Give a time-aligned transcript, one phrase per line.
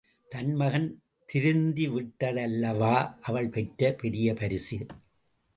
[0.31, 0.87] தன் மகன்
[1.29, 2.95] திருந்திவிட்டதல்லவா
[3.21, 4.79] அவள் பெற்ற பெரிய பரிசு!